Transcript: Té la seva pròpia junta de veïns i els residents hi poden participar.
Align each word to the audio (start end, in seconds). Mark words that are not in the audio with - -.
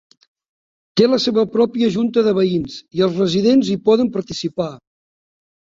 Té 1.01 1.09
la 1.11 1.19
seva 1.25 1.43
pròpia 1.57 1.89
junta 1.97 2.25
de 2.29 2.33
veïns 2.39 2.81
i 2.99 3.07
els 3.09 3.23
residents 3.25 3.71
hi 3.77 3.81
poden 3.91 4.13
participar. 4.19 4.73